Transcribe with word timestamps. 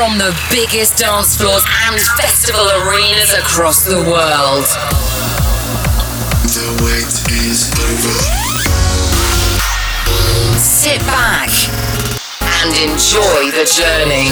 from 0.00 0.16
the 0.16 0.34
biggest 0.50 0.96
dance 0.96 1.36
floors 1.36 1.62
and 1.84 2.00
festival 2.16 2.66
arenas 2.80 3.34
across 3.34 3.84
the 3.84 3.98
world. 3.98 4.64
The 6.56 6.68
wait 6.80 7.12
is 7.36 7.68
over. 7.76 8.16
Sit 10.56 11.00
back 11.00 11.50
and 12.40 12.72
enjoy 12.80 13.50
the 13.52 13.68
journey. 13.76 14.30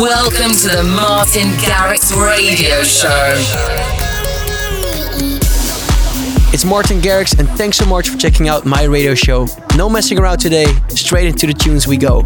Welcome 0.00 0.52
to 0.52 0.68
the 0.78 0.82
Martin 0.82 1.50
Garrix 1.58 2.16
Radio 2.16 2.82
Show. 2.84 4.05
It's 6.56 6.64
Martin 6.64 7.02
Garrix, 7.02 7.38
and 7.38 7.46
thanks 7.50 7.76
so 7.76 7.84
much 7.84 8.08
for 8.08 8.16
checking 8.16 8.48
out 8.48 8.64
my 8.64 8.84
radio 8.84 9.14
show. 9.14 9.46
No 9.76 9.90
messing 9.90 10.18
around 10.18 10.38
today, 10.38 10.64
straight 10.88 11.26
into 11.26 11.46
the 11.46 11.52
tunes 11.52 11.86
we 11.86 11.98
go. 11.98 12.22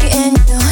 Something 0.00 0.63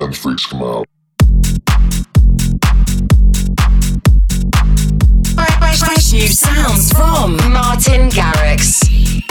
and 0.00 0.16
freaks 0.16 0.46
come 0.46 0.62
out. 0.62 0.86
Fresh 5.78 6.12
new 6.12 6.28
sounds 6.28 6.92
from 6.92 7.36
Martin 7.52 8.08
Garrix. 8.10 9.27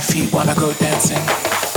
My 0.00 0.06
feet 0.06 0.32
wanna 0.32 0.54
go 0.54 0.72
dance. 0.74 1.69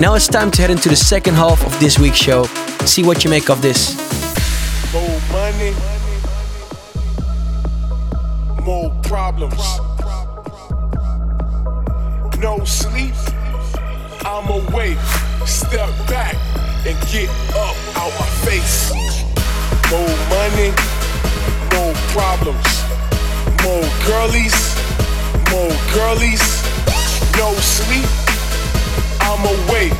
Now 0.00 0.14
it's 0.14 0.26
time 0.26 0.50
to 0.50 0.60
head 0.60 0.70
into 0.70 0.88
the 0.88 0.96
second 0.96 1.34
half 1.34 1.64
of 1.64 1.78
this 1.78 2.00
week's 2.00 2.18
show. 2.18 2.44
See 2.84 3.04
what 3.04 3.22
you 3.22 3.30
make 3.30 3.48
of 3.48 3.62
this. 3.62 3.94
More 4.92 5.20
money, 5.30 5.72
more 8.64 8.90
problems. 9.04 9.62
No 12.40 12.64
sleep, 12.64 13.14
I'm 14.26 14.48
awake. 14.50 14.98
Step 15.46 15.90
back 16.08 16.34
and 16.84 16.98
get 17.12 17.30
up 17.54 17.76
out 17.96 18.12
my 18.18 18.28
face. 18.44 18.92
More 19.90 20.16
money, 20.28 20.70
more 21.72 21.94
problems. 22.10 22.66
More 23.62 23.88
girlies, 24.04 24.76
more 25.50 25.72
girlies. 25.94 26.42
No 27.36 27.54
sleep 27.54 28.23
I'm 29.36 29.44
away. 29.46 29.90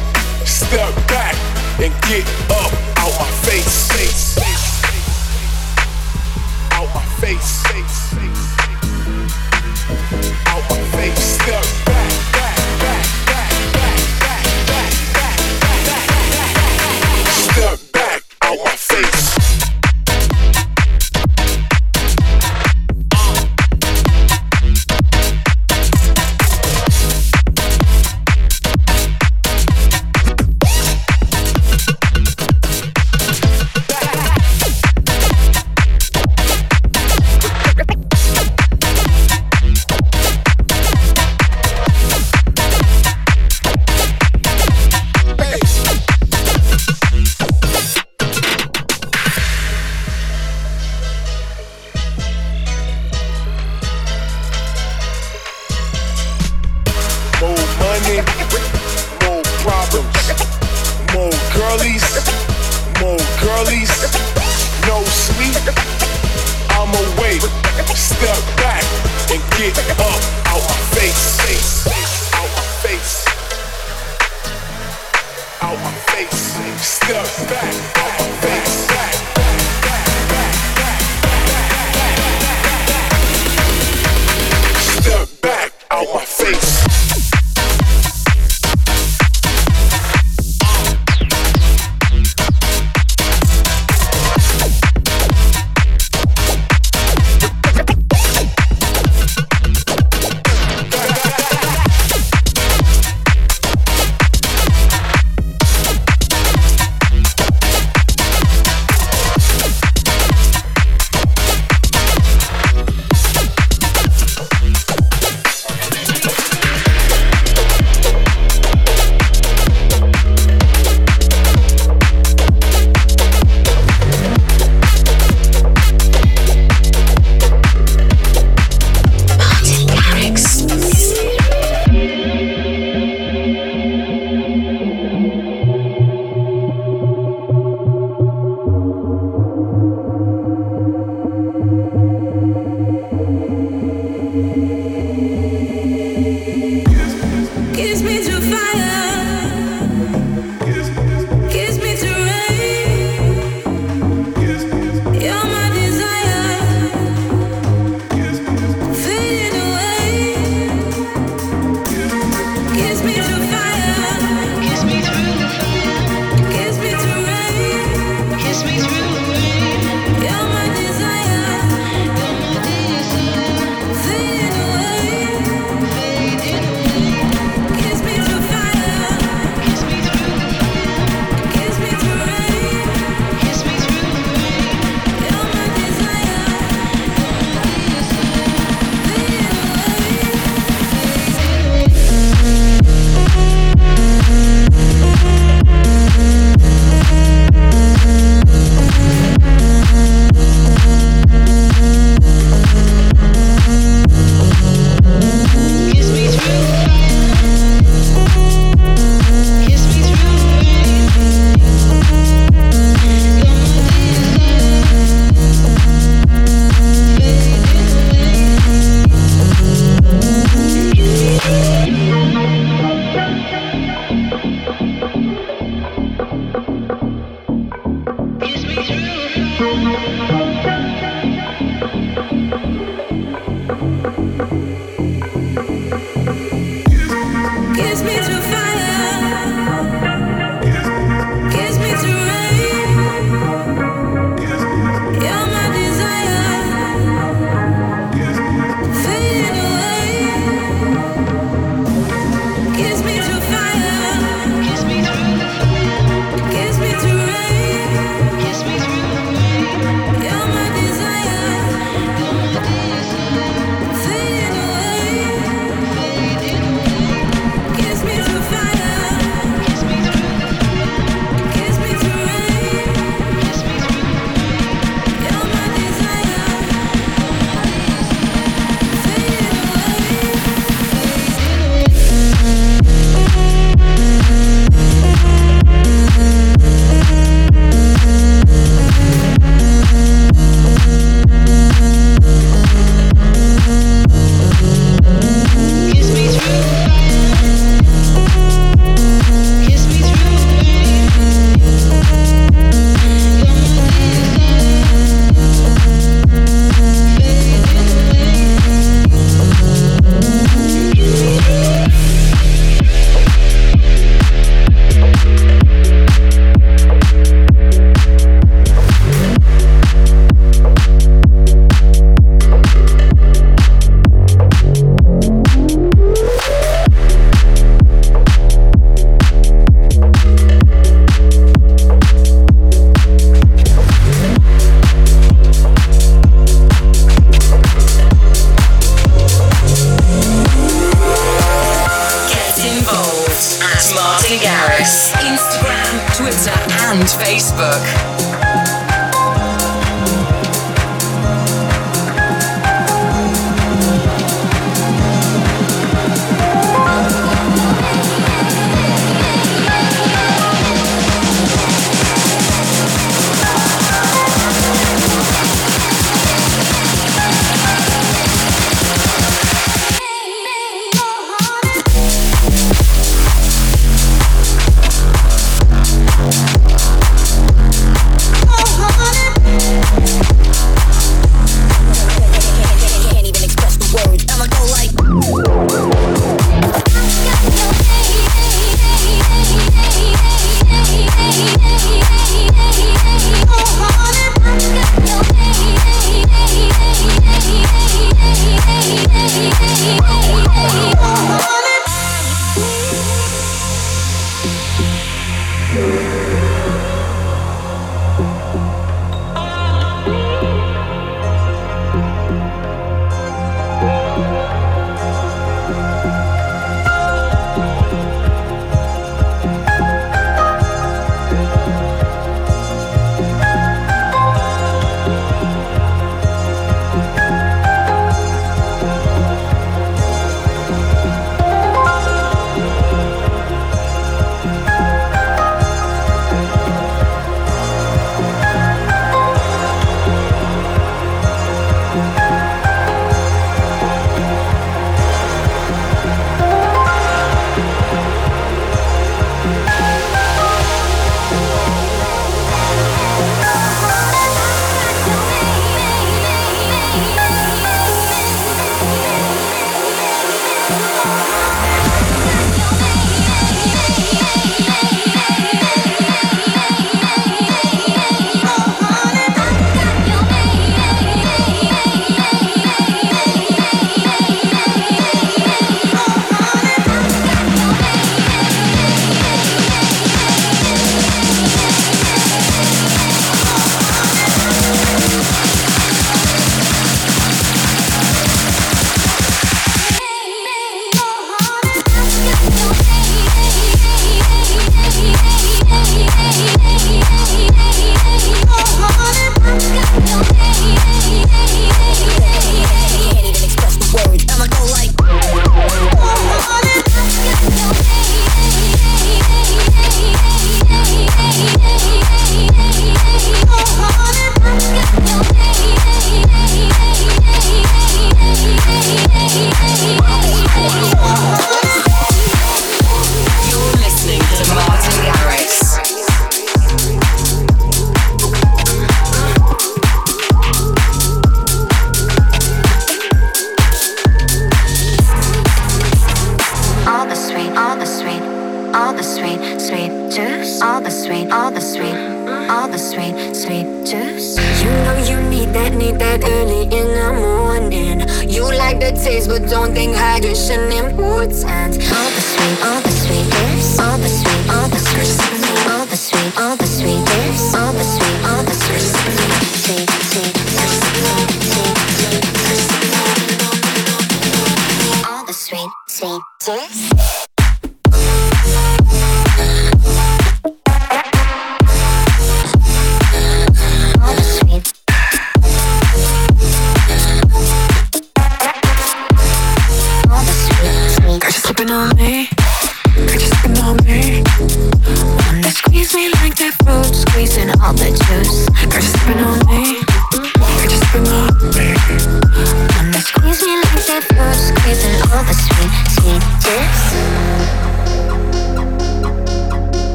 Step 0.45 0.95
back 1.09 1.35
and 1.83 1.93
get 2.03 2.25
up 2.53 2.73
out 2.99 3.19
my 3.19 3.29
face. 3.43 4.39
Out 6.71 6.95
my 6.95 7.05
face. 7.19 7.64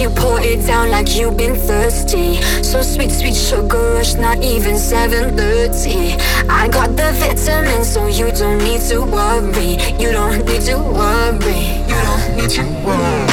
you 0.00 0.10
pour 0.10 0.40
it 0.40 0.64
down 0.66 0.90
like 0.90 1.16
you've 1.16 1.36
been 1.36 1.56
thirsty. 1.56 2.40
So 2.62 2.82
sweet, 2.82 3.10
sweet 3.10 3.34
sugar 3.34 3.94
rush, 3.94 4.14
not 4.14 4.38
even 4.44 4.76
7:30. 4.76 6.16
I 6.48 6.68
got 6.68 6.96
the 6.96 7.10
vitamins, 7.18 7.88
so 7.92 8.06
you 8.06 8.30
don't 8.30 8.58
need 8.58 8.82
to 8.90 9.02
worry. 9.02 9.78
You 9.98 10.12
don't 10.12 10.44
need 10.46 10.62
to 10.70 10.78
worry. 10.78 11.62
You 11.90 11.98
don't 12.08 12.36
need 12.36 12.50
to 12.58 12.64
worry. 12.86 13.26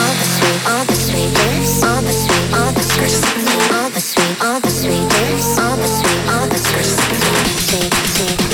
All 0.00 0.14
the 0.20 0.26
sweet, 0.34 0.60
all 0.70 0.84
the 0.90 0.96
sweet, 1.06 1.30
all 1.86 2.00
the 2.02 2.12
sweet, 2.22 2.48
all 2.58 2.72
the 2.72 2.82
sweet, 2.82 3.22
all 3.22 3.90
the 3.92 4.00
sweet, 4.00 4.42
all 4.42 4.60
the 4.60 4.60
sweet, 4.60 4.60
all 4.60 4.60
the 4.60 4.70
sweet, 4.70 5.06
all 5.62 5.76
the 5.76 5.88
sweet, 5.96 6.20
all 6.32 6.46
the 6.46 6.58
sweet, 6.58 6.86
sweet, 7.68 7.94
sweet. 8.16 8.47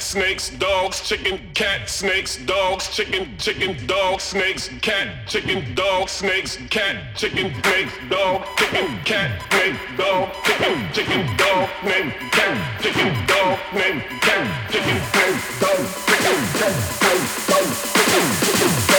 snakes, 0.00 0.50
dogs, 0.50 1.00
chicken, 1.00 1.40
cat, 1.54 1.88
snakes, 1.88 2.36
dogs, 2.44 2.88
chicken, 2.88 3.28
chicken, 3.38 3.76
dog, 3.86 4.20
snakes, 4.20 4.70
cat, 4.80 5.26
chicken, 5.26 5.74
dog, 5.74 6.08
snakes, 6.08 6.58
cat, 6.70 6.96
chicken, 7.16 7.52
snakes, 7.62 7.92
dog, 8.08 8.44
chicken, 8.56 8.98
cat, 9.04 9.42
snake, 9.50 9.76
dog, 9.96 10.28
chicken, 10.44 10.92
chicken, 10.92 11.36
dog, 11.36 11.68
name, 11.84 12.12
cat, 12.30 12.82
chicken, 12.82 13.26
dog, 13.26 13.58
name, 13.74 14.00
cat, 14.20 14.70
chicken, 14.72 15.00
snake, 15.12 15.60
dog, 15.60 15.86
chicken, 16.06 16.40
cat, 16.58 16.74
dog, 17.00 17.66
chicken, 17.94 18.26
chicken, 18.46 18.89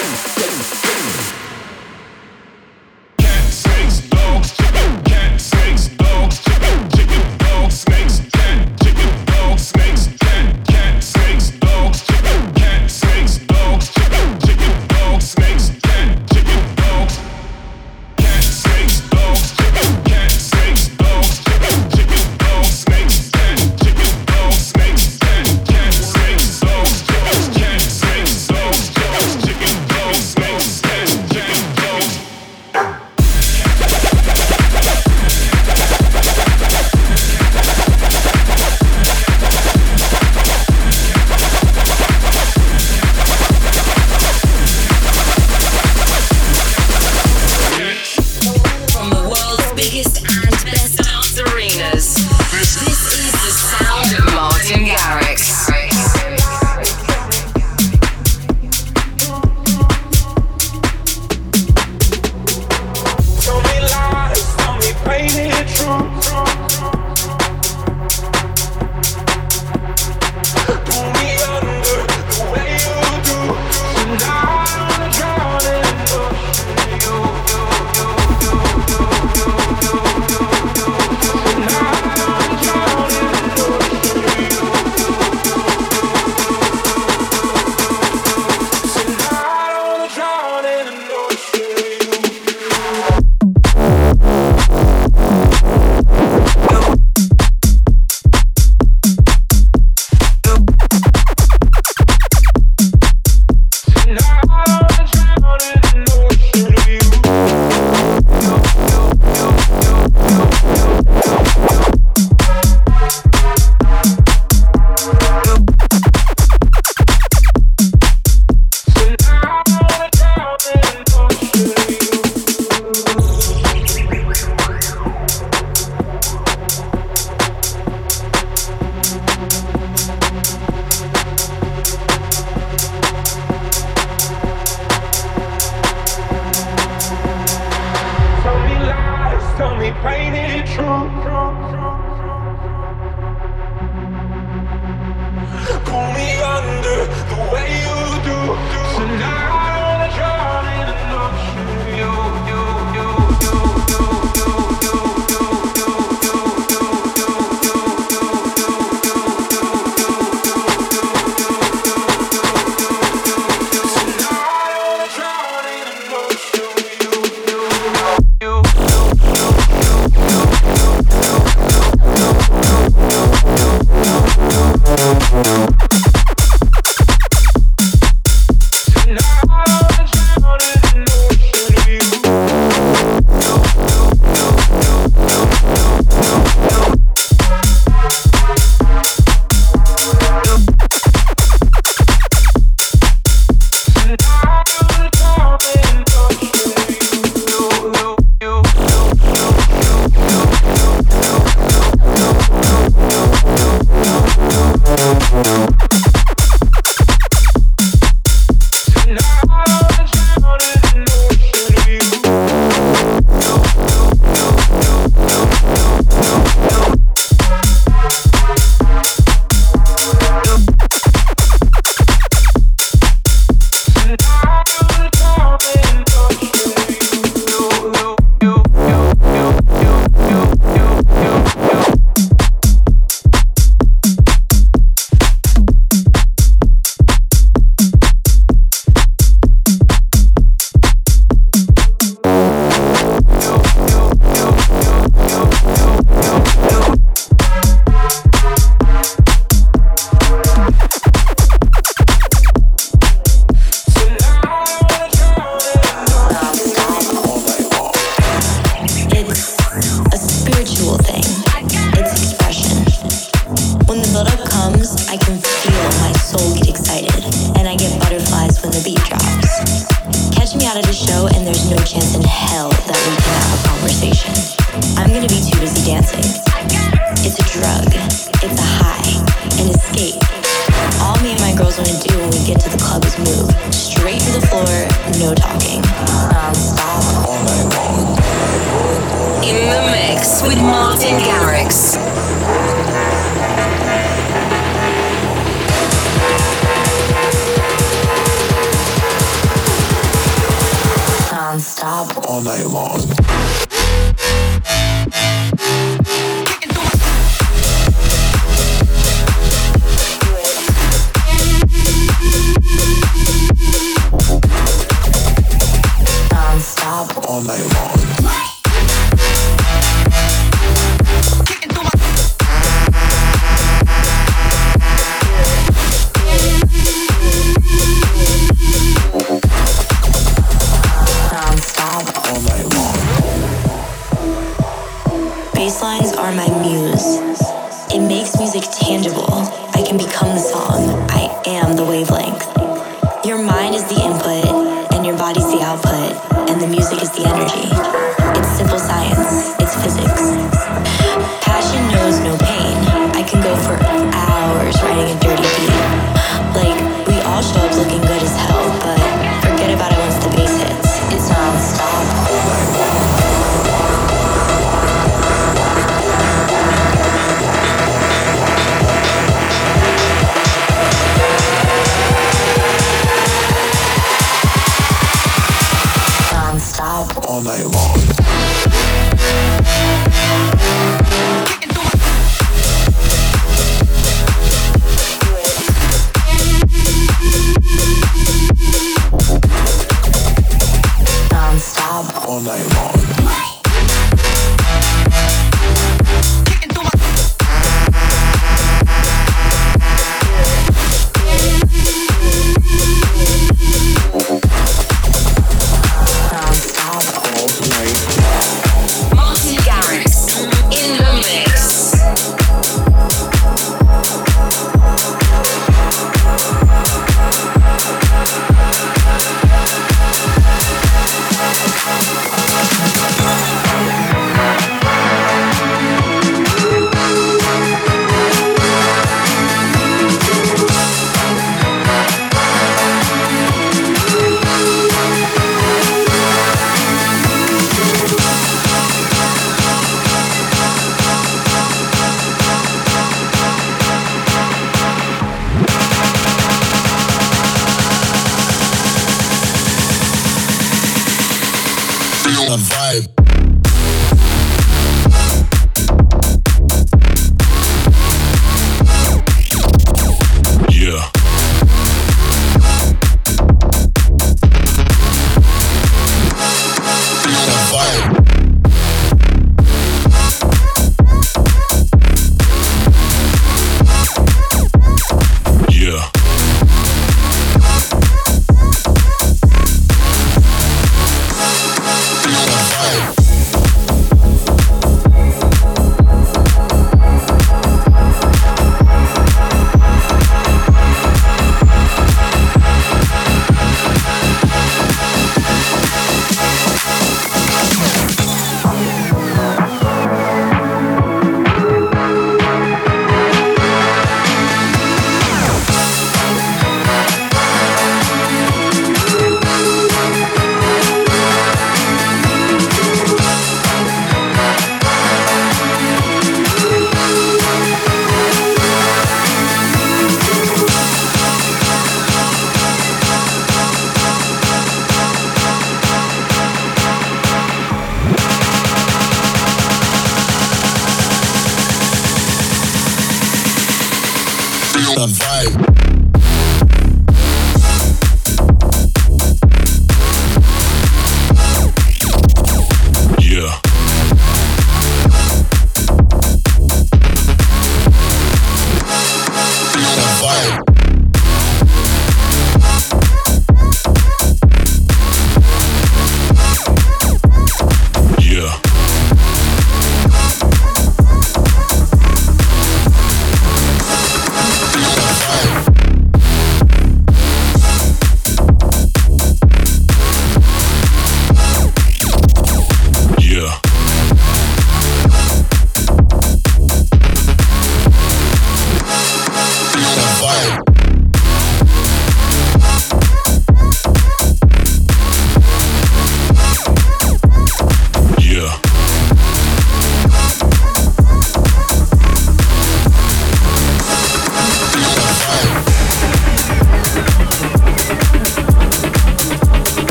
night 346.68 348.11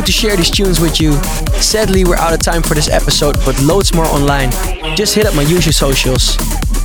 good 0.00 0.06
to 0.06 0.12
share 0.12 0.34
these 0.34 0.50
tunes 0.50 0.80
with 0.80 0.98
you. 0.98 1.12
Sadly, 1.60 2.04
we're 2.04 2.16
out 2.16 2.32
of 2.32 2.40
time 2.40 2.62
for 2.62 2.72
this 2.72 2.88
episode, 2.88 3.36
but 3.44 3.60
loads 3.60 3.92
more 3.92 4.06
online. 4.06 4.50
Just 4.96 5.14
hit 5.14 5.26
up 5.26 5.34
my 5.34 5.42
usual 5.42 5.74
socials. 5.74 6.38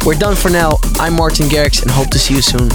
We're 0.06 0.16
done 0.16 0.36
for 0.36 0.50
now. 0.50 0.80
I'm 1.00 1.16
Martin 1.16 1.48
Garrix 1.48 1.82
and 1.82 1.90
hope 1.90 2.10
to 2.10 2.20
see 2.20 2.34
you 2.36 2.42
soon. 2.42 2.68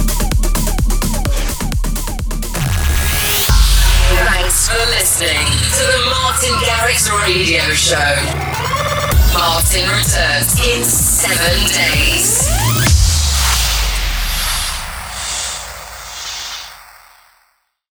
Thanks 4.17 4.67
for 4.67 4.83
listening 4.89 5.45
to 5.77 5.83
the 5.93 6.09
Martin 6.09 6.55
Garrix 6.65 7.07
Radio 7.27 7.61
Show. 7.75 8.15
Martin 9.37 9.87
returns 9.89 10.57
in 10.65 10.83
seven 10.83 11.67
days. 11.69 12.60